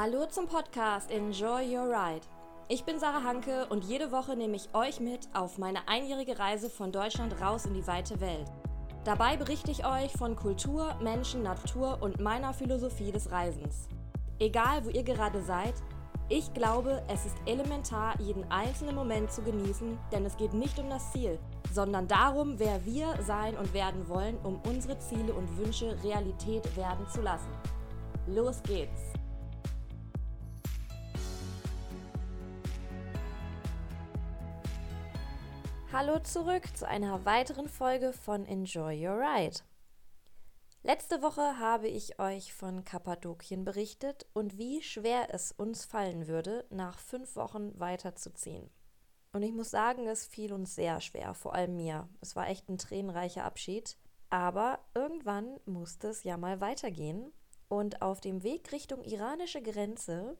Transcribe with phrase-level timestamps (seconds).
[0.00, 2.24] Hallo zum Podcast Enjoy Your Ride.
[2.68, 6.70] Ich bin Sarah Hanke und jede Woche nehme ich euch mit auf meine einjährige Reise
[6.70, 8.46] von Deutschland raus in die weite Welt.
[9.02, 13.88] Dabei berichte ich euch von Kultur, Menschen, Natur und meiner Philosophie des Reisens.
[14.38, 15.74] Egal, wo ihr gerade seid,
[16.28, 20.88] ich glaube, es ist elementar, jeden einzelnen Moment zu genießen, denn es geht nicht um
[20.90, 21.40] das Ziel,
[21.72, 27.04] sondern darum, wer wir sein und werden wollen, um unsere Ziele und Wünsche Realität werden
[27.08, 27.50] zu lassen.
[28.28, 29.17] Los geht's!
[36.00, 39.58] Hallo zurück zu einer weiteren Folge von Enjoy Your Ride.
[40.84, 46.64] Letzte Woche habe ich euch von Kappadokien berichtet und wie schwer es uns fallen würde,
[46.70, 48.70] nach fünf Wochen weiterzuziehen.
[49.32, 52.08] Und ich muss sagen, es fiel uns sehr schwer, vor allem mir.
[52.20, 53.98] Es war echt ein tränenreicher Abschied.
[54.30, 57.32] Aber irgendwann musste es ja mal weitergehen.
[57.66, 60.38] Und auf dem Weg Richtung iranische Grenze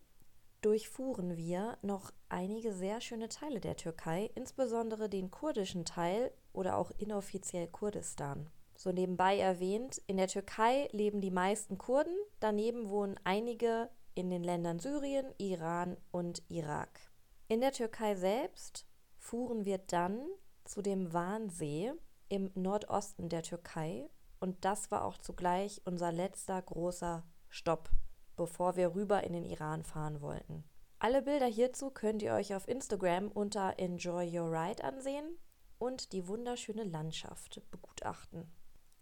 [0.60, 6.91] durchfuhren wir noch einige sehr schöne Teile der Türkei, insbesondere den kurdischen Teil oder auch
[6.98, 8.50] inoffiziell Kurdistan.
[8.74, 14.44] So nebenbei erwähnt, in der Türkei leben die meisten Kurden, daneben wohnen einige in den
[14.44, 17.00] Ländern Syrien, Iran und Irak.
[17.48, 20.20] In der Türkei selbst fuhren wir dann
[20.64, 21.92] zu dem Warnsee
[22.28, 27.90] im Nordosten der Türkei und das war auch zugleich unser letzter großer Stopp
[28.39, 30.64] bevor wir rüber in den Iran fahren wollten.
[30.98, 35.36] Alle Bilder hierzu könnt ihr euch auf Instagram unter Enjoy Your Ride ansehen
[35.78, 38.50] und die wunderschöne Landschaft begutachten.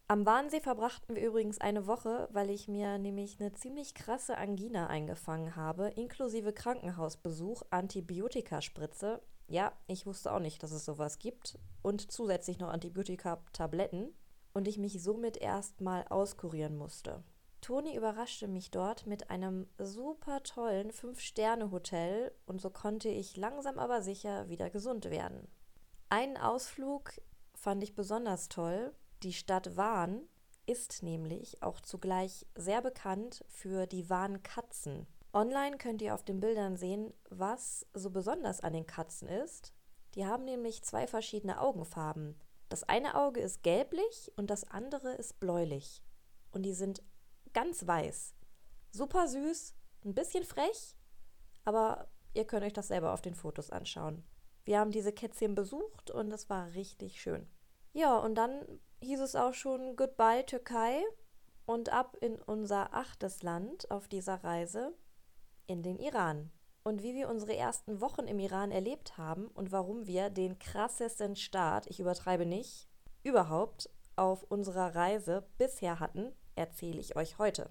[0.09, 4.87] Am Warnsee verbrachten wir übrigens eine Woche, weil ich mir nämlich eine ziemlich krasse Angina
[4.87, 9.21] eingefangen habe, inklusive Krankenhausbesuch, Antibiotikaspritze.
[9.49, 11.59] Ja, ich wusste auch nicht, dass es sowas gibt.
[11.83, 14.15] Und zusätzlich noch Antibiotika-Tabletten.
[14.53, 17.25] Und ich mich somit erstmal auskurieren musste.
[17.67, 24.03] Toni überraschte mich dort mit einem super tollen Fünf-Sterne-Hotel und so konnte ich langsam aber
[24.03, 25.49] sicher wieder gesund werden.
[26.09, 27.21] Einen Ausflug
[27.55, 28.95] fand ich besonders toll.
[29.25, 30.29] Die Stadt Wahn
[30.67, 35.09] ist nämlich auch zugleich sehr bekannt für die Wahn-Katzen.
[35.33, 39.73] Online könnt ihr auf den Bildern sehen, was so besonders an den Katzen ist.
[40.15, 42.39] Die haben nämlich zwei verschiedene Augenfarben.
[42.69, 46.05] Das eine Auge ist gelblich und das andere ist bläulich.
[46.53, 47.03] Und die sind
[47.57, 48.35] ganz weiß.
[48.93, 49.75] Super süß,
[50.05, 50.95] ein bisschen frech,
[51.65, 54.23] aber ihr könnt euch das selber auf den Fotos anschauen.
[54.65, 57.49] Wir haben diese Kätzchen besucht und es war richtig schön.
[57.95, 61.03] Ja, und dann hieß es auch schon Goodbye Türkei
[61.65, 64.95] und ab in unser achtes Land auf dieser Reise,
[65.67, 66.51] in den Iran.
[66.83, 71.37] Und wie wir unsere ersten Wochen im Iran erlebt haben und warum wir den krassesten
[71.37, 72.87] Start, ich übertreibe nicht,
[73.23, 77.71] überhaupt auf unserer Reise bisher hatten, erzähle ich euch heute.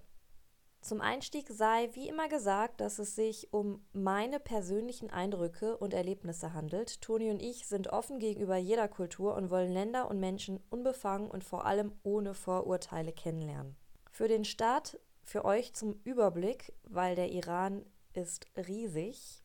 [0.86, 6.54] Zum Einstieg sei wie immer gesagt, dass es sich um meine persönlichen Eindrücke und Erlebnisse
[6.54, 7.02] handelt.
[7.02, 11.44] Toni und ich sind offen gegenüber jeder Kultur und wollen Länder und Menschen unbefangen und
[11.44, 13.76] vor allem ohne Vorurteile kennenlernen.
[14.12, 19.44] Für den Start, für euch zum Überblick, weil der Iran ist riesig,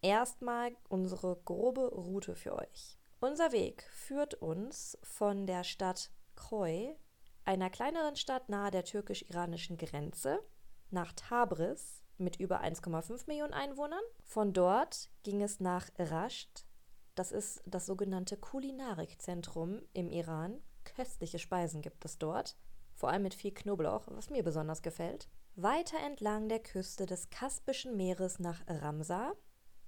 [0.00, 2.98] erstmal unsere grobe Route für euch.
[3.20, 6.96] Unser Weg führt uns von der Stadt Kroy
[7.44, 10.40] einer kleineren Stadt nahe der türkisch-iranischen Grenze,
[10.90, 14.02] nach Tabriz mit über 1,5 Millionen Einwohnern.
[14.24, 16.66] Von dort ging es nach Rasht,
[17.14, 20.62] das ist das sogenannte Kulinarikzentrum im Iran.
[20.84, 22.56] Köstliche Speisen gibt es dort,
[22.94, 25.28] vor allem mit viel Knoblauch, was mir besonders gefällt.
[25.54, 29.34] Weiter entlang der Küste des Kaspischen Meeres nach Ramsa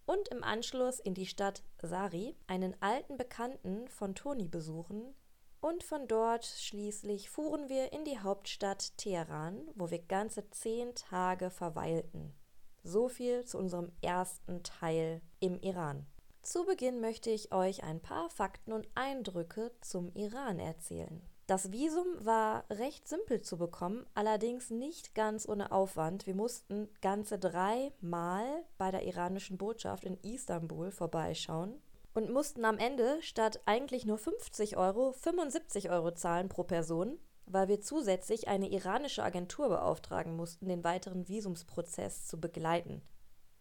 [0.05, 5.15] und im Anschluss in die Stadt Sari, einen alten Bekannten von Toni besuchen,
[5.63, 11.51] und von dort schließlich fuhren wir in die Hauptstadt Teheran, wo wir ganze zehn Tage
[11.51, 12.35] verweilten.
[12.83, 16.05] So viel zu unserem ersten Teil im Iran.
[16.43, 21.23] Zu Beginn möchte ich euch ein paar Fakten und Eindrücke zum Iran erzählen.
[21.47, 26.27] Das Visum war recht simpel zu bekommen, allerdings nicht ganz ohne Aufwand.
[26.27, 31.81] Wir mussten ganze dreimal bei der iranischen Botschaft in Istanbul vorbeischauen
[32.15, 37.69] und mussten am Ende statt eigentlich nur 50 Euro 75 Euro zahlen pro Person, weil
[37.69, 43.03] wir zusätzlich eine iranische Agentur beauftragen mussten, den weiteren Visumsprozess zu begleiten.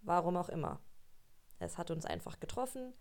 [0.01, 0.81] Warum auch immer.
[1.59, 2.94] Es hat uns einfach getroffen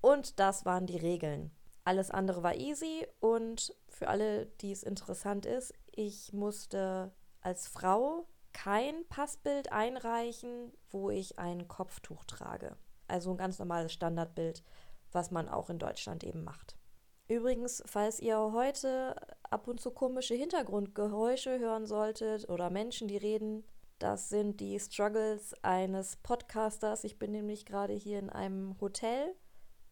[0.00, 1.50] und das waren die Regeln.
[1.84, 8.26] Alles andere war easy und für alle, die es interessant ist, ich musste als Frau
[8.52, 12.76] kein Passbild einreichen, wo ich ein Kopftuch trage.
[13.06, 14.64] Also ein ganz normales Standardbild,
[15.12, 16.76] was man auch in Deutschland eben macht.
[17.28, 23.64] Übrigens, falls ihr heute ab und zu komische Hintergrundgeräusche hören solltet oder Menschen, die reden,
[23.98, 27.04] Das sind die Struggles eines Podcasters.
[27.04, 29.34] Ich bin nämlich gerade hier in einem Hotel,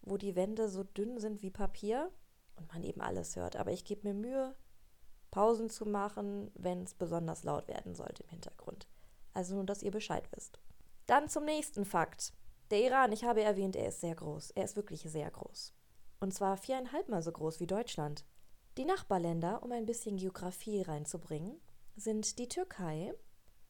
[0.03, 2.11] wo die Wände so dünn sind wie Papier
[2.57, 3.57] und man eben alles hört.
[3.57, 4.55] Aber ich gebe mir Mühe,
[5.31, 8.87] Pausen zu machen, wenn es besonders laut werden sollte im Hintergrund.
[9.33, 10.61] Also nur, dass ihr Bescheid wisst.
[11.07, 12.35] Dann zum nächsten Fakt.
[12.71, 14.53] Der Iran, ich habe erwähnt, er ist sehr groß.
[14.53, 15.75] Er ist wirklich sehr groß.
[16.21, 18.25] Und zwar viereinhalb Mal so groß wie Deutschland.
[18.77, 21.61] Die Nachbarländer, um ein bisschen Geografie reinzubringen,
[21.97, 23.15] sind die Türkei,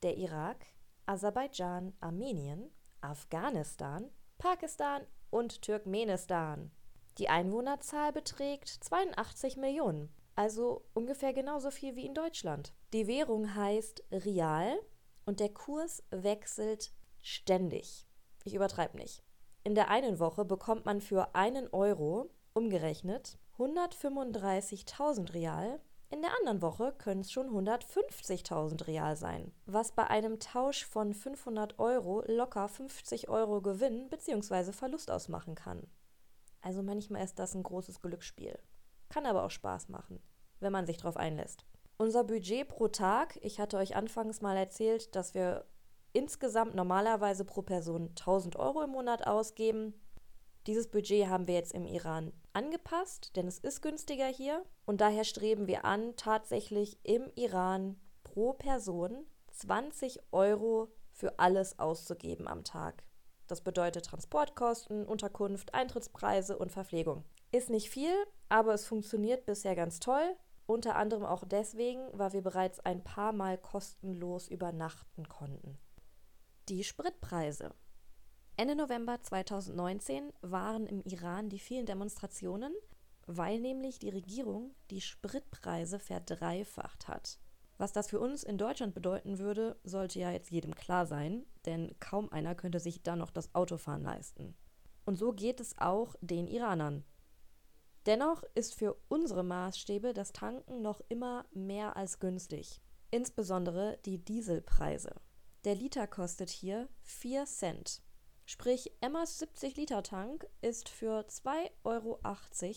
[0.02, 0.64] der Irak,
[1.06, 2.70] Aserbaidschan, Armenien,
[3.00, 6.70] Afghanistan, Pakistan und Turkmenistan.
[7.19, 12.73] Die Einwohnerzahl beträgt 82 Millionen, also ungefähr genauso viel wie in Deutschland.
[12.93, 14.79] Die Währung heißt Rial
[15.26, 18.06] und der Kurs wechselt ständig.
[18.44, 19.23] Ich übertreibe nicht.
[19.62, 25.81] In der einen Woche bekommt man für einen Euro umgerechnet 135.000 Real.
[26.11, 31.14] In der anderen Woche können es schon 150.000 Real sein, was bei einem Tausch von
[31.14, 34.73] 500 Euro locker 50 Euro Gewinn bzw.
[34.73, 35.87] Verlust ausmachen kann.
[36.61, 38.58] Also manchmal ist das ein großes Glücksspiel.
[39.08, 40.23] Kann aber auch Spaß machen,
[40.61, 41.64] wenn man sich darauf einlässt.
[41.96, 45.64] Unser Budget pro Tag, ich hatte euch anfangs mal erzählt, dass wir
[46.14, 49.93] insgesamt normalerweise pro Person 1000 Euro im Monat ausgeben.
[50.66, 55.25] Dieses Budget haben wir jetzt im Iran angepasst, denn es ist günstiger hier und daher
[55.25, 63.05] streben wir an, tatsächlich im Iran pro Person 20 Euro für alles auszugeben am Tag.
[63.46, 67.25] Das bedeutet Transportkosten, Unterkunft, Eintrittspreise und Verpflegung.
[67.52, 68.14] Ist nicht viel,
[68.49, 70.37] aber es funktioniert bisher ganz toll.
[70.67, 75.78] Unter anderem auch deswegen, weil wir bereits ein paar Mal kostenlos übernachten konnten.
[76.70, 77.75] Die Spritpreise.
[78.56, 82.72] Ende November 2019 waren im Iran die vielen Demonstrationen,
[83.26, 87.38] weil nämlich die Regierung die Spritpreise verdreifacht hat.
[87.76, 91.94] Was das für uns in Deutschland bedeuten würde, sollte ja jetzt jedem klar sein, denn
[92.00, 94.56] kaum einer könnte sich da noch das Autofahren leisten.
[95.05, 97.05] Und so geht es auch den Iranern.
[98.06, 105.14] Dennoch ist für unsere Maßstäbe das Tanken noch immer mehr als günstig, insbesondere die Dieselpreise.
[105.64, 108.02] Der Liter kostet hier 4 Cent.
[108.44, 112.20] Sprich, Emmas 70-Liter-Tank ist für 2,80 Euro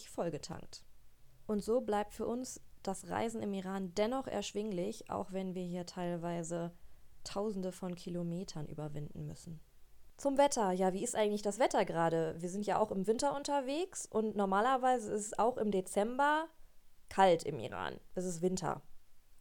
[0.10, 0.86] vollgetankt.
[1.48, 5.86] Und so bleibt für uns das Reisen im Iran dennoch erschwinglich, auch wenn wir hier
[5.86, 6.72] teilweise
[7.26, 9.60] Tausende von Kilometern überwinden müssen.
[10.16, 10.72] Zum Wetter.
[10.72, 12.38] Ja, wie ist eigentlich das Wetter gerade?
[12.40, 16.48] Wir sind ja auch im Winter unterwegs und normalerweise ist es auch im Dezember
[17.10, 18.00] kalt im Iran.
[18.16, 18.82] Es ist Winter.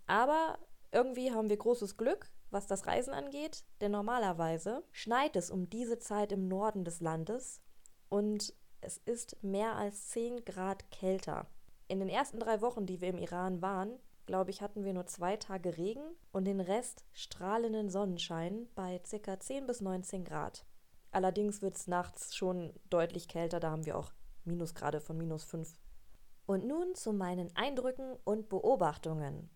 [0.09, 0.59] Aber
[0.91, 5.99] irgendwie haben wir großes Glück was das Reisen angeht, denn normalerweise schneit es um diese
[5.99, 7.61] Zeit im Norden des Landes
[8.09, 11.47] und es ist mehr als 10 Grad kälter.
[11.89, 15.07] In den ersten drei Wochen, die wir im Iran waren, glaube ich, hatten wir nur
[15.07, 19.41] zwei Tage Regen und den Rest strahlenden Sonnenschein bei ca.
[19.41, 20.67] 10 bis 19 Grad.
[21.13, 24.13] Allerdings wird es nachts schon deutlich kälter, da haben wir auch
[24.45, 25.73] Minusgrade von minus 5.
[26.47, 29.51] Und nun zu meinen Eindrücken und Beobachtungen.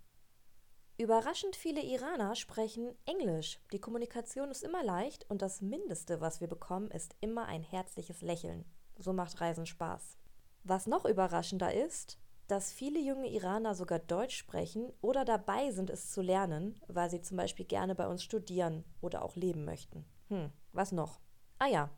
[1.00, 3.58] Überraschend viele Iraner sprechen Englisch.
[3.72, 8.20] Die Kommunikation ist immer leicht und das Mindeste, was wir bekommen, ist immer ein herzliches
[8.20, 8.66] Lächeln.
[8.98, 10.18] So macht Reisen Spaß.
[10.62, 12.18] Was noch überraschender ist,
[12.48, 17.22] dass viele junge Iraner sogar Deutsch sprechen oder dabei sind, es zu lernen, weil sie
[17.22, 20.04] zum Beispiel gerne bei uns studieren oder auch leben möchten.
[20.28, 21.18] Hm, was noch?
[21.58, 21.88] Ah ja,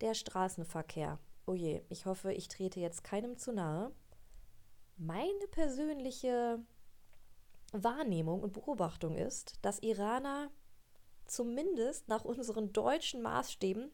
[0.00, 1.18] der Straßenverkehr.
[1.44, 3.92] Oh je, ich hoffe, ich trete jetzt keinem zu nahe.
[4.96, 6.64] Meine persönliche
[7.72, 10.50] Wahrnehmung und Beobachtung ist, dass Iraner
[11.26, 13.90] zumindest nach unseren deutschen Maßstäben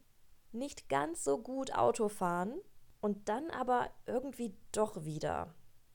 [0.51, 2.59] nicht ganz so gut Auto fahren
[3.01, 5.53] und dann aber irgendwie doch wieder.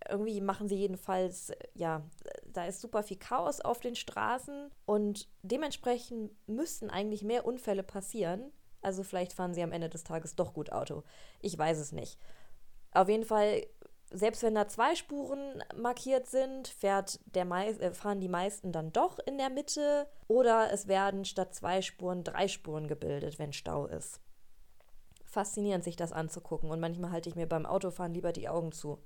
[0.09, 2.03] Irgendwie machen sie jedenfalls, ja,
[2.47, 8.53] da ist super viel Chaos auf den Straßen und dementsprechend müssten eigentlich mehr Unfälle passieren.
[8.81, 11.05] Also vielleicht fahren sie am Ende des Tages doch gut Auto.
[11.41, 12.19] Ich weiß es nicht.
[12.91, 13.65] Auf jeden Fall
[14.12, 19.19] selbst wenn da zwei Spuren markiert sind, fährt der äh, fahren die meisten dann doch
[19.19, 24.21] in der Mitte oder es werden statt zwei Spuren drei Spuren gebildet, wenn Stau ist.
[25.25, 28.99] Faszinierend, sich das anzugucken und manchmal halte ich mir beim Autofahren lieber die Augen zu,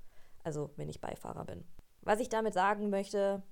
[0.43, 1.63] also wenn ich Beifahrer bin.
[2.01, 3.43] Was ich damit sagen möchte,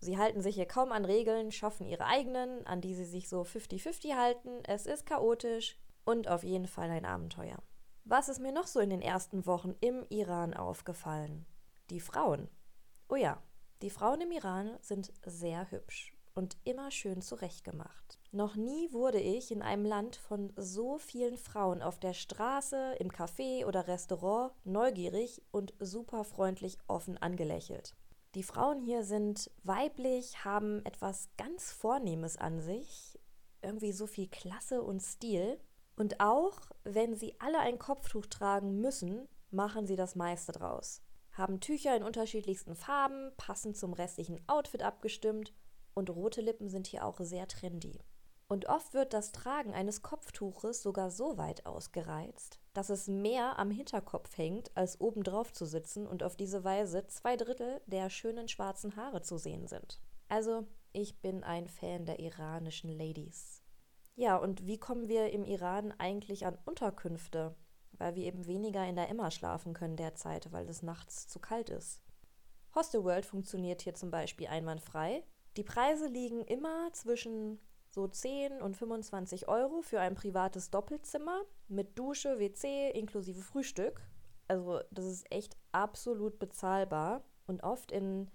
[0.00, 3.42] sie halten sich hier kaum an Regeln, schaffen ihre eigenen, an die sie sich so
[3.42, 4.50] 50-50 halten.
[4.66, 7.58] Es ist chaotisch und auf jeden Fall ein Abenteuer.
[8.06, 11.46] Was ist mir noch so in den ersten Wochen im Iran aufgefallen?
[11.88, 12.50] Die Frauen.
[13.08, 13.42] Oh ja,
[13.80, 18.18] die Frauen im Iran sind sehr hübsch und immer schön zurechtgemacht.
[18.30, 23.10] Noch nie wurde ich in einem Land von so vielen Frauen auf der Straße, im
[23.10, 27.94] Café oder Restaurant neugierig und super freundlich offen angelächelt.
[28.34, 33.18] Die Frauen hier sind weiblich, haben etwas ganz Vornehmes an sich,
[33.62, 35.58] irgendwie so viel Klasse und Stil.
[35.96, 41.02] Und auch wenn sie alle ein Kopftuch tragen müssen, machen sie das meiste draus.
[41.32, 45.52] Haben Tücher in unterschiedlichsten Farben, passend zum restlichen Outfit abgestimmt
[45.94, 48.00] und rote Lippen sind hier auch sehr trendy.
[48.46, 53.70] Und oft wird das Tragen eines Kopftuches sogar so weit ausgereizt, dass es mehr am
[53.70, 58.96] Hinterkopf hängt, als obendrauf zu sitzen und auf diese Weise zwei Drittel der schönen schwarzen
[58.96, 60.00] Haare zu sehen sind.
[60.28, 63.63] Also, ich bin ein Fan der iranischen Ladies.
[64.16, 67.56] Ja, und wie kommen wir im Iran eigentlich an Unterkünfte?
[67.92, 71.70] Weil wir eben weniger in der Emma schlafen können derzeit, weil es nachts zu kalt
[71.70, 72.00] ist.
[72.74, 75.24] Hostel World funktioniert hier zum Beispiel einwandfrei.
[75.56, 81.96] Die Preise liegen immer zwischen so 10 und 25 Euro für ein privates Doppelzimmer mit
[81.96, 84.00] Dusche, WC inklusive Frühstück.
[84.48, 88.30] Also das ist echt absolut bezahlbar und oft in,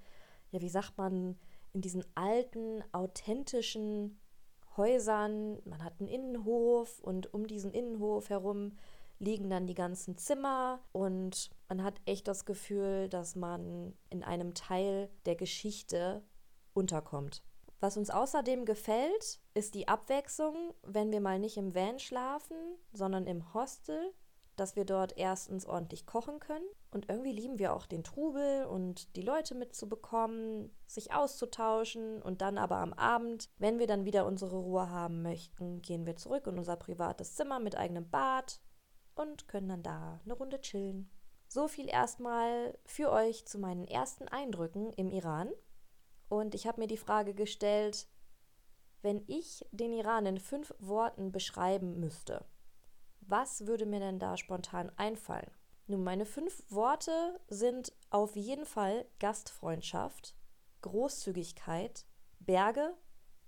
[0.51, 1.37] ja, wie sagt man,
[1.73, 4.19] in diesen alten, authentischen
[4.77, 5.59] Häusern.
[5.65, 8.73] Man hat einen Innenhof und um diesen Innenhof herum
[9.19, 14.53] liegen dann die ganzen Zimmer und man hat echt das Gefühl, dass man in einem
[14.53, 16.23] Teil der Geschichte
[16.73, 17.43] unterkommt.
[17.81, 22.57] Was uns außerdem gefällt, ist die Abwechslung, wenn wir mal nicht im Van schlafen,
[22.91, 24.13] sondern im Hostel,
[24.59, 29.15] dass wir dort erstens ordentlich kochen können und irgendwie lieben wir auch den Trubel und
[29.15, 34.57] die Leute mitzubekommen, sich auszutauschen und dann aber am Abend, wenn wir dann wieder unsere
[34.57, 38.59] Ruhe haben möchten, gehen wir zurück in unser privates Zimmer mit eigenem Bad
[39.15, 41.11] und können dann da eine Runde chillen.
[41.47, 45.49] So viel erstmal für euch zu meinen ersten Eindrücken im Iran.
[46.27, 48.07] Und ich habe mir die Frage gestellt,
[49.01, 52.45] wenn ich den Iran in fünf Worten beschreiben müsste,
[53.29, 55.51] was würde mir denn da spontan einfallen?
[55.87, 60.35] Nun, meine fünf Worte sind auf jeden Fall Gastfreundschaft,
[60.81, 62.05] Großzügigkeit,
[62.39, 62.95] Berge,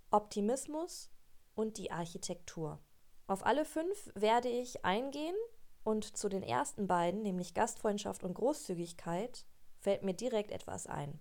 [0.10, 1.12] Optimismus
[1.56, 2.80] und die Architektur.
[3.28, 5.36] Auf alle fünf werde ich eingehen
[5.84, 9.46] und zu den ersten beiden, nämlich Gastfreundschaft und Großzügigkeit,
[9.80, 11.20] fällt mir direkt etwas ein.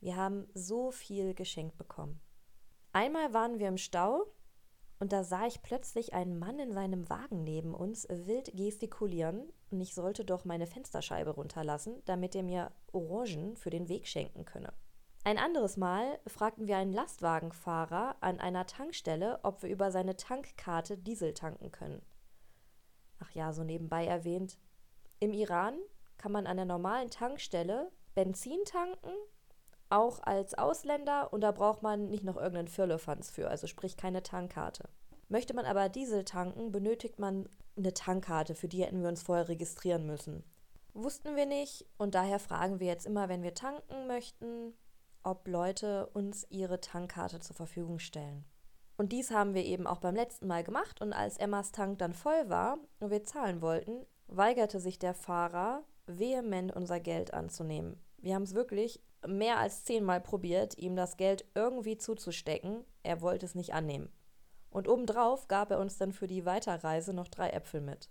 [0.00, 2.20] Wir haben so viel geschenkt bekommen.
[2.92, 4.26] Einmal waren wir im Stau
[5.02, 9.80] und da sah ich plötzlich einen Mann in seinem Wagen neben uns wild gestikulieren und
[9.80, 14.72] ich sollte doch meine Fensterscheibe runterlassen, damit er mir Orangen für den Weg schenken könne.
[15.24, 20.96] Ein anderes Mal fragten wir einen Lastwagenfahrer an einer Tankstelle, ob wir über seine Tankkarte
[20.96, 22.00] Diesel tanken können.
[23.18, 24.56] Ach ja, so nebenbei erwähnt,
[25.18, 25.74] im Iran
[26.16, 29.10] kann man an der normalen Tankstelle Benzin tanken
[29.92, 34.22] auch als Ausländer und da braucht man nicht noch irgendeinen Firlefanz für, also sprich keine
[34.22, 34.88] Tankkarte.
[35.28, 39.48] Möchte man aber Diesel tanken, benötigt man eine Tankkarte, für die hätten wir uns vorher
[39.48, 40.44] registrieren müssen.
[40.94, 44.74] Wussten wir nicht und daher fragen wir jetzt immer, wenn wir tanken möchten,
[45.22, 48.44] ob Leute uns ihre Tankkarte zur Verfügung stellen.
[48.96, 52.12] Und dies haben wir eben auch beim letzten Mal gemacht und als Emmas Tank dann
[52.12, 58.00] voll war und wir zahlen wollten, weigerte sich der Fahrer vehement unser Geld anzunehmen.
[58.18, 62.84] Wir haben es wirklich mehr als zehnmal probiert, ihm das Geld irgendwie zuzustecken.
[63.02, 64.10] Er wollte es nicht annehmen.
[64.70, 68.08] Und obendrauf gab er uns dann für die Weiterreise noch drei Äpfel mit.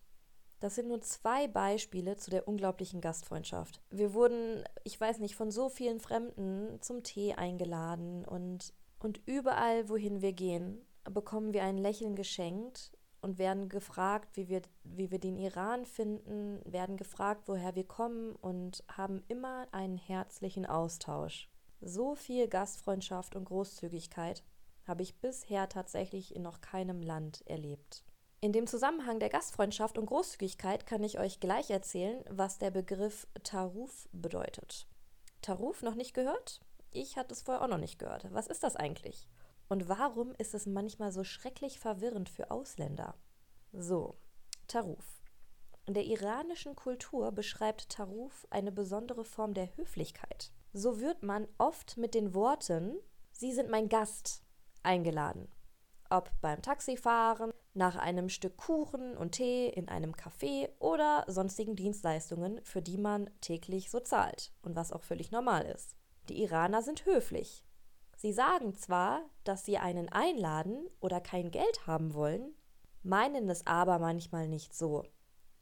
[0.59, 3.81] Das sind nur zwei Beispiele zu der unglaublichen Gastfreundschaft.
[3.89, 9.89] Wir wurden, ich weiß nicht, von so vielen Fremden zum Tee eingeladen und, und überall,
[9.89, 12.91] wohin wir gehen, bekommen wir ein Lächeln geschenkt
[13.21, 18.35] und werden gefragt, wie wir, wie wir den Iran finden, werden gefragt, woher wir kommen
[18.35, 21.49] und haben immer einen herzlichen Austausch.
[21.81, 24.43] So viel Gastfreundschaft und Großzügigkeit
[24.87, 28.03] habe ich bisher tatsächlich in noch keinem Land erlebt.
[28.39, 33.27] In dem Zusammenhang der Gastfreundschaft und Großzügigkeit kann ich euch gleich erzählen, was der Begriff
[33.43, 34.87] Taruf bedeutet.
[35.41, 36.59] Taruf noch nicht gehört?
[36.91, 38.33] Ich hatte es vorher auch noch nicht gehört.
[38.33, 39.27] Was ist das eigentlich?
[39.71, 43.15] Und warum ist es manchmal so schrecklich verwirrend für Ausländer?
[43.71, 44.17] So,
[44.67, 45.21] Taruf.
[45.85, 50.51] In der iranischen Kultur beschreibt Taruf eine besondere Form der Höflichkeit.
[50.73, 52.97] So wird man oft mit den Worten
[53.31, 54.43] Sie sind mein Gast
[54.83, 55.47] eingeladen.
[56.09, 62.59] Ob beim Taxifahren, nach einem Stück Kuchen und Tee in einem Café oder sonstigen Dienstleistungen,
[62.65, 65.95] für die man täglich so zahlt und was auch völlig normal ist.
[66.27, 67.63] Die Iraner sind höflich,
[68.21, 72.53] Sie sagen zwar, dass sie einen einladen oder kein Geld haben wollen,
[73.01, 75.05] meinen es aber manchmal nicht so.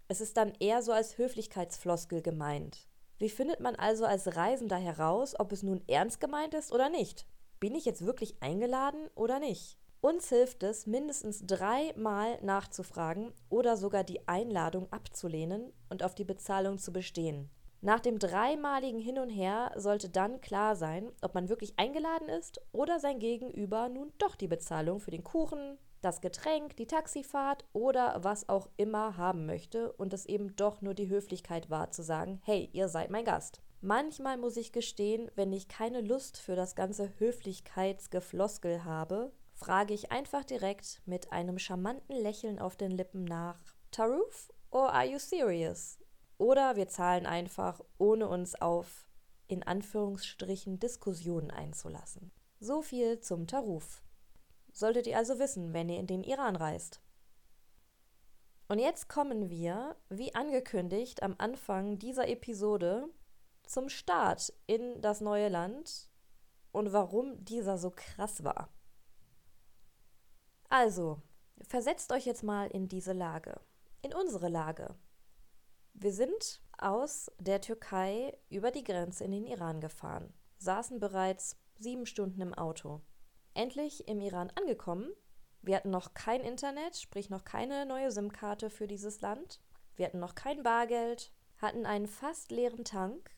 [0.10, 2.86] Es ist dann eher so als Höflichkeitsfloskel gemeint.
[3.18, 7.26] Wie findet man also als Reisender heraus, ob es nun ernst gemeint ist oder nicht?
[7.62, 9.78] Bin ich jetzt wirklich eingeladen oder nicht?
[10.02, 16.78] Uns hilft es, mindestens dreimal nachzufragen oder sogar die Einladung abzulehnen und auf die Bezahlung
[16.78, 17.50] zu bestehen.
[17.82, 22.62] Nach dem dreimaligen Hin und Her sollte dann klar sein, ob man wirklich eingeladen ist
[22.74, 28.20] oder sein Gegenüber nun doch die Bezahlung für den Kuchen, das Getränk, die Taxifahrt oder
[28.22, 32.42] was auch immer haben möchte und es eben doch nur die Höflichkeit war zu sagen,
[32.44, 33.62] hey, ihr seid mein Gast.
[33.80, 40.12] Manchmal muss ich gestehen, wenn ich keine Lust für das ganze Höflichkeitsgefloskel habe, frage ich
[40.12, 43.60] einfach direkt mit einem charmanten Lächeln auf den Lippen nach,
[43.92, 45.99] Taruf or are you serious?
[46.40, 49.06] Oder wir zahlen einfach, ohne uns auf
[49.48, 52.32] in Anführungsstrichen Diskussionen einzulassen.
[52.62, 54.02] So viel zum Taruf.
[54.72, 57.02] Solltet ihr also wissen, wenn ihr in den Iran reist.
[58.70, 63.10] Und jetzt kommen wir, wie angekündigt am Anfang dieser Episode,
[63.66, 66.10] zum Start in das neue Land
[66.72, 68.70] und warum dieser so krass war.
[70.70, 71.22] Also,
[71.68, 73.60] versetzt euch jetzt mal in diese Lage,
[74.02, 74.96] in unsere Lage.
[75.94, 82.06] Wir sind aus der Türkei über die Grenze in den Iran gefahren, saßen bereits sieben
[82.06, 83.02] Stunden im Auto.
[83.54, 85.10] Endlich im Iran angekommen.
[85.62, 89.60] Wir hatten noch kein Internet, sprich noch keine neue SIM-Karte für dieses Land.
[89.96, 93.36] Wir hatten noch kein Bargeld, hatten einen fast leeren Tank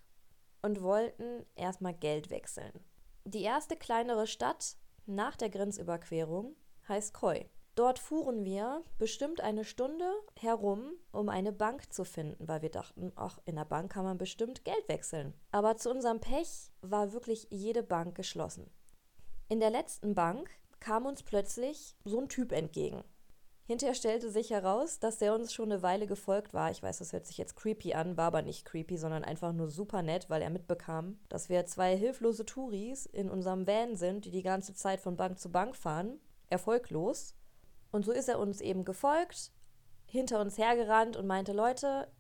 [0.62, 2.84] und wollten erstmal Geld wechseln.
[3.26, 6.56] Die erste kleinere Stadt nach der Grenzüberquerung
[6.88, 7.50] heißt Koi.
[7.82, 10.06] Dort fuhren wir bestimmt eine Stunde
[10.40, 14.20] herum, um eine Bank zu finden, weil wir dachten, ach, in der Bank kann man
[14.20, 15.34] bestimmt Geld wechseln.
[15.52, 18.70] Aber zu unserem Pech war wirklich jede Bank geschlossen.
[19.50, 23.04] In der letzten Bank kam uns plötzlich so ein Typ entgegen.
[23.66, 26.70] Hinterher stellte sich heraus, dass der uns schon eine Weile gefolgt war.
[26.70, 29.70] Ich weiß, das hört sich jetzt creepy an, war aber nicht creepy, sondern einfach nur
[29.70, 34.32] super nett, weil er mitbekam, dass wir zwei hilflose Touris in unserem Van sind, die
[34.32, 37.34] die ganze Zeit von Bank zu Bank fahren, erfolglos
[37.92, 39.52] und so ist er uns eben gefolgt,
[40.06, 42.12] hinter uns hergerannt und meinte, Leute,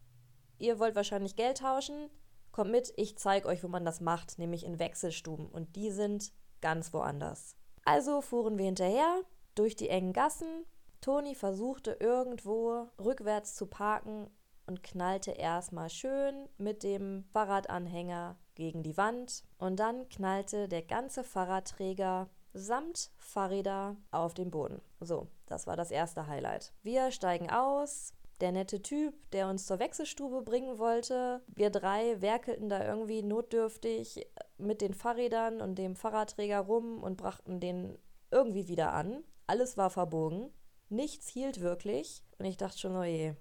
[0.57, 2.09] ihr wollt wahrscheinlich Geld tauschen,
[2.51, 5.47] kommt mit, ich zeige euch, wo man das macht, nämlich in Wechselstuben.
[5.47, 7.55] Und die sind ganz woanders.
[7.83, 9.21] Also fuhren wir hinterher
[9.55, 10.65] durch die engen Gassen.
[11.01, 14.29] Toni versuchte irgendwo rückwärts zu parken
[14.67, 19.43] und knallte erstmal schön mit dem Fahrradanhänger gegen die Wand.
[19.57, 24.81] Und dann knallte der ganze Fahrradträger samt Fahrräder auf den Boden.
[24.99, 26.73] So, das war das erste Highlight.
[26.83, 28.13] Wir steigen aus.
[28.41, 31.43] Der nette Typ, der uns zur Wechselstube bringen wollte.
[31.47, 34.25] Wir drei werkelten da irgendwie notdürftig
[34.57, 37.99] mit den Fahrrädern und dem Fahrradträger rum und brachten den
[38.31, 39.23] irgendwie wieder an.
[39.45, 40.49] Alles war verbogen.
[40.89, 42.23] Nichts hielt wirklich.
[42.39, 43.35] Und ich dachte schon, oh je,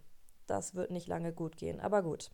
[0.47, 1.81] das wird nicht lange gut gehen.
[1.81, 2.31] Aber gut.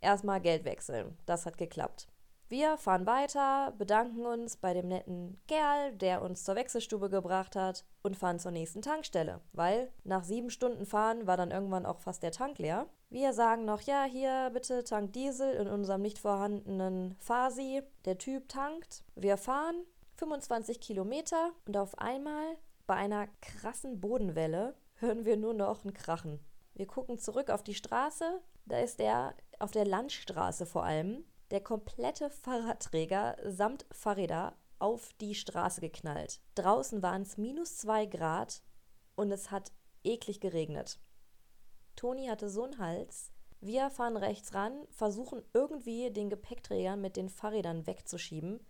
[0.00, 1.16] Erstmal Geld wechseln.
[1.24, 2.08] Das hat geklappt.
[2.50, 7.84] Wir fahren weiter, bedanken uns bei dem netten Kerl, der uns zur Wechselstube gebracht hat
[8.02, 12.22] und fahren zur nächsten Tankstelle, weil nach sieben Stunden Fahren war dann irgendwann auch fast
[12.22, 12.86] der Tank leer.
[13.10, 17.82] Wir sagen noch, ja, hier bitte Tank Diesel in unserem nicht vorhandenen Fasi.
[18.06, 19.04] Der Typ tankt.
[19.14, 19.84] Wir fahren
[20.16, 22.56] 25 Kilometer und auf einmal
[22.86, 26.40] bei einer krassen Bodenwelle hören wir nur noch ein Krachen.
[26.72, 28.40] Wir gucken zurück auf die Straße.
[28.64, 35.34] Da ist er auf der Landstraße vor allem der komplette Fahrradträger samt Fahrräder auf die
[35.34, 36.40] Straße geknallt.
[36.54, 38.62] Draußen waren es minus zwei Grad
[39.16, 39.72] und es hat
[40.04, 41.00] eklig geregnet.
[41.96, 43.32] Toni hatte so einen Hals.
[43.60, 48.60] Wir fahren rechts ran, versuchen irgendwie den Gepäckträger mit den Fahrrädern wegzuschieben.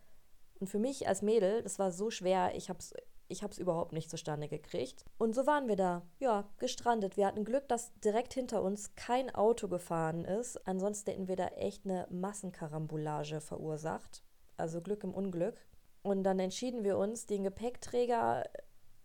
[0.61, 2.95] Und für mich als Mädel, das war so schwer, ich habe es
[3.29, 5.05] ich habe es überhaupt nicht zustande gekriegt.
[5.19, 7.17] Und so waren wir da, ja, gestrandet.
[7.17, 10.67] Wir hatten Glück, dass direkt hinter uns kein Auto gefahren ist.
[10.67, 14.23] Ansonsten hätten wir da echt eine Massenkarambolage verursacht.
[14.57, 15.67] Also Glück im Unglück.
[16.03, 18.45] Und dann entschieden wir uns, den Gepäckträger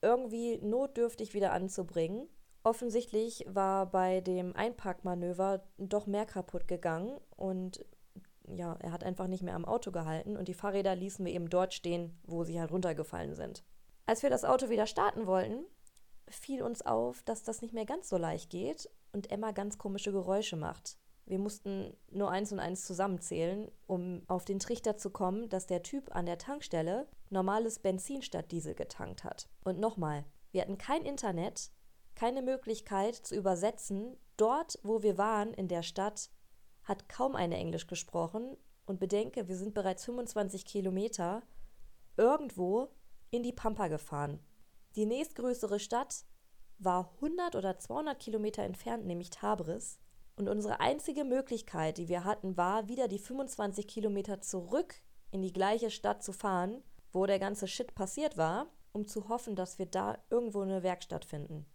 [0.01, 2.27] irgendwie notdürftig wieder anzubringen.
[2.63, 7.85] Offensichtlich war bei dem Einparkmanöver doch mehr kaputt gegangen und
[8.47, 11.49] ja, er hat einfach nicht mehr am Auto gehalten und die Fahrräder ließen wir eben
[11.49, 13.63] dort stehen, wo sie halt runtergefallen sind.
[14.05, 15.65] Als wir das Auto wieder starten wollten,
[16.27, 20.11] fiel uns auf, dass das nicht mehr ganz so leicht geht und Emma ganz komische
[20.11, 20.97] Geräusche macht.
[21.25, 25.83] Wir mussten nur eins und eins zusammenzählen, um auf den Trichter zu kommen, dass der
[25.83, 29.47] Typ an der Tankstelle normales Benzin statt Diesel getankt hat.
[29.63, 31.71] Und nochmal, wir hatten kein Internet,
[32.13, 34.17] keine Möglichkeit zu übersetzen.
[34.35, 36.29] Dort, wo wir waren, in der Stadt,
[36.83, 38.57] hat kaum eine Englisch gesprochen.
[38.85, 41.41] Und bedenke, wir sind bereits 25 Kilometer
[42.17, 42.89] irgendwo
[43.33, 44.39] in die Pampa gefahren.
[44.95, 46.23] Die nächstgrößere Stadt
[46.77, 49.97] war 100 oder 200 Kilometer entfernt, nämlich Tabris.
[50.35, 54.95] Und unsere einzige Möglichkeit, die wir hatten, war, wieder die 25 Kilometer zurück
[55.31, 59.55] in die gleiche Stadt zu fahren, wo der ganze Shit passiert war, um zu hoffen,
[59.55, 61.65] dass wir da irgendwo eine Werkstatt finden.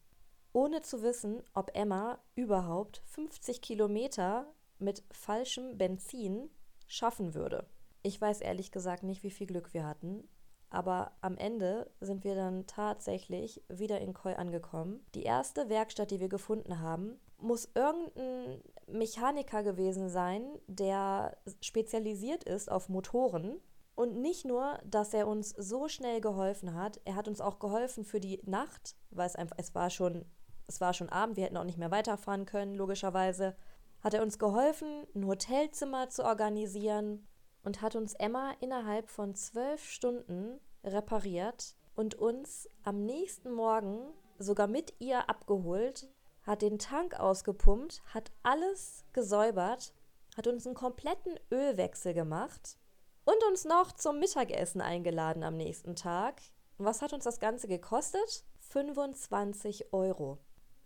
[0.53, 6.51] Ohne zu wissen, ob Emma überhaupt 50 Kilometer mit falschem Benzin
[6.87, 7.68] schaffen würde.
[8.03, 10.29] Ich weiß ehrlich gesagt nicht, wie viel Glück wir hatten,
[10.70, 15.04] aber am Ende sind wir dann tatsächlich wieder in Koi angekommen.
[15.14, 22.70] Die erste Werkstatt, die wir gefunden haben, muss irgendein Mechaniker gewesen sein, der spezialisiert ist
[22.70, 23.61] auf Motoren.
[23.94, 28.04] Und nicht nur, dass er uns so schnell geholfen hat, er hat uns auch geholfen
[28.04, 30.24] für die Nacht, weil es einfach, es war schon,
[30.68, 33.57] es war schon Abend, wir hätten auch nicht mehr weiterfahren können, logischerweise.
[34.00, 37.26] Hat er uns geholfen, ein Hotelzimmer zu organisieren
[37.68, 43.98] und hat uns Emma innerhalb von zwölf Stunden repariert und uns am nächsten Morgen
[44.38, 46.09] sogar mit ihr abgeholt
[46.44, 49.92] hat den Tank ausgepumpt, hat alles gesäubert,
[50.35, 52.78] hat uns einen kompletten Ölwechsel gemacht
[53.26, 56.40] und uns noch zum Mittagessen eingeladen am nächsten Tag.
[56.78, 58.46] Und was hat uns das Ganze gekostet?
[58.61, 60.38] 25 Euro.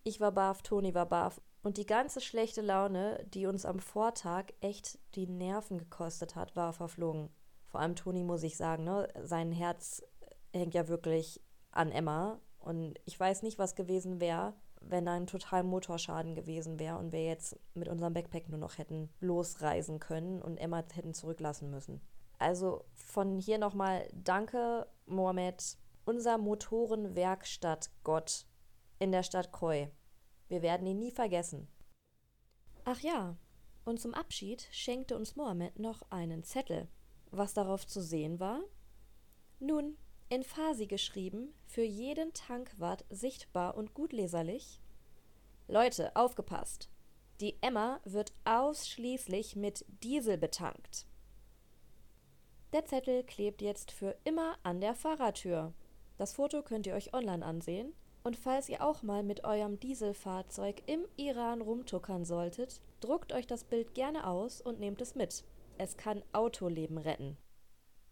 [0.02, 1.40] Ich war baff, Toni war baff.
[1.62, 6.72] Und die ganze schlechte Laune, die uns am Vortag echt die Nerven gekostet hat, war
[6.72, 7.30] verflogen.
[7.68, 9.08] Vor allem Toni, muss ich sagen, ne?
[9.22, 10.02] sein Herz
[10.52, 12.40] hängt ja wirklich an Emma.
[12.58, 17.12] Und ich weiß nicht, was gewesen wäre, wenn da ein total Motorschaden gewesen wäre und
[17.12, 22.00] wir jetzt mit unserem Backpack nur noch hätten losreisen können und Emma hätten zurücklassen müssen.
[22.38, 28.46] Also von hier nochmal Danke, Mohamed, unser Motorenwerkstatt-Gott
[28.98, 29.88] in der Stadt Koi.
[30.52, 31.66] Wir werden ihn nie vergessen.
[32.84, 33.38] Ach ja,
[33.86, 36.88] und zum Abschied schenkte uns Mohammed noch einen Zettel.
[37.30, 38.60] Was darauf zu sehen war?
[39.60, 39.96] Nun,
[40.28, 44.82] in Farsi geschrieben, für jeden Tankwart sichtbar und gut leserlich.
[45.68, 46.90] Leute, aufgepasst!
[47.40, 51.06] Die Emma wird ausschließlich mit Diesel betankt.
[52.74, 55.72] Der Zettel klebt jetzt für immer an der Fahrertür.
[56.18, 57.94] Das Foto könnt ihr euch online ansehen.
[58.22, 63.64] Und falls ihr auch mal mit eurem Dieselfahrzeug im Iran rumtuckern solltet, druckt euch das
[63.64, 65.44] Bild gerne aus und nehmt es mit.
[65.78, 67.36] Es kann Autoleben retten.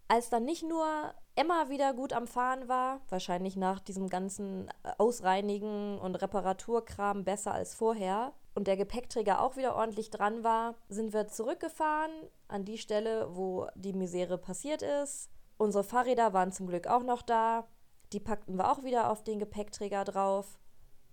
[0.08, 4.90] Als dann nicht nur Emma wieder gut am Fahren war, wahrscheinlich nach diesem ganzen äh,
[4.98, 11.12] Ausreinigen und Reparaturkram besser als vorher, und der Gepäckträger auch wieder ordentlich dran war, sind
[11.12, 12.10] wir zurückgefahren
[12.48, 15.30] an die Stelle, wo die Misere passiert ist.
[15.56, 17.68] Unsere Fahrräder waren zum Glück auch noch da.
[18.12, 20.58] Die packten wir auch wieder auf den Gepäckträger drauf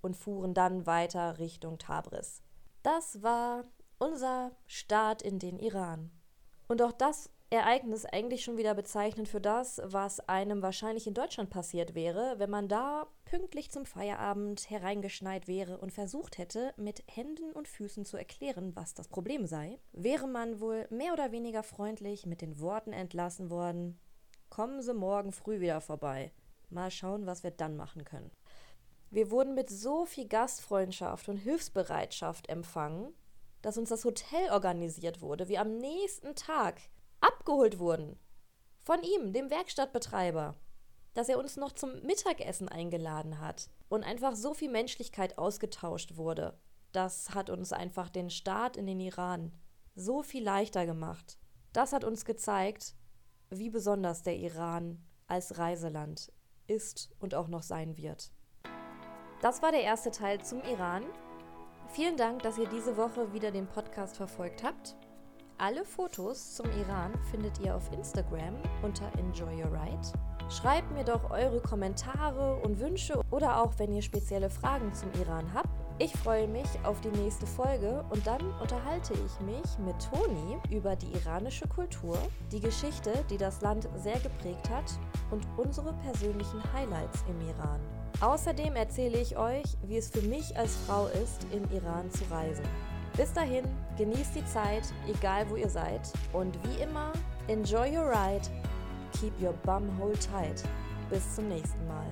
[0.01, 2.41] und fuhren dann weiter Richtung Tabris.
[2.83, 3.65] Das war
[3.99, 6.11] unser Start in den Iran.
[6.67, 11.49] Und auch das Ereignis eigentlich schon wieder bezeichnend für das, was einem wahrscheinlich in Deutschland
[11.49, 17.53] passiert wäre, wenn man da pünktlich zum Feierabend hereingeschneit wäre und versucht hätte, mit Händen
[17.53, 22.25] und Füßen zu erklären, was das Problem sei, wäre man wohl mehr oder weniger freundlich
[22.25, 23.97] mit den Worten entlassen worden:
[24.49, 26.33] Kommen Sie morgen früh wieder vorbei.
[26.69, 28.31] Mal schauen, was wir dann machen können.
[29.09, 33.13] Wir wurden mit so viel Gastfreundschaft und Hilfsbereitschaft empfangen,
[33.61, 36.81] dass uns das Hotel organisiert wurde, wie am nächsten Tag
[37.21, 38.19] abgeholt wurden.
[38.79, 40.55] Von ihm, dem Werkstattbetreiber.
[41.13, 46.59] Dass er uns noch zum Mittagessen eingeladen hat und einfach so viel Menschlichkeit ausgetauscht wurde.
[46.91, 49.53] Das hat uns einfach den Start in den Iran
[49.95, 51.37] so viel leichter gemacht.
[51.73, 52.93] Das hat uns gezeigt,
[53.49, 56.31] wie besonders der Iran als Reiseland
[56.67, 58.31] ist und auch noch sein wird.
[59.41, 61.03] Das war der erste Teil zum Iran.
[61.89, 64.95] Vielen Dank, dass ihr diese Woche wieder den Podcast verfolgt habt.
[65.59, 70.11] Alle Fotos zum Iran findet ihr auf Instagram unter Enjoy Your Ride.
[70.49, 75.53] Schreibt mir doch eure Kommentare und Wünsche oder auch wenn ihr spezielle Fragen zum Iran
[75.53, 75.86] habt.
[75.99, 80.95] Ich freue mich auf die nächste Folge und dann unterhalte ich mich mit Toni über
[80.95, 82.19] die iranische Kultur,
[82.51, 84.85] die Geschichte, die das Land sehr geprägt hat
[85.31, 87.79] und unsere persönlichen Highlights im Iran.
[88.21, 92.65] Außerdem erzähle ich euch, wie es für mich als Frau ist, im Iran zu reisen.
[93.15, 93.65] Bis dahin,
[93.97, 96.13] genießt die Zeit, egal wo ihr seid.
[96.31, 97.11] Und wie immer,
[97.47, 98.47] enjoy your ride,
[99.19, 100.63] keep your bum hold tight.
[101.09, 102.05] Bis zum nächsten Mal.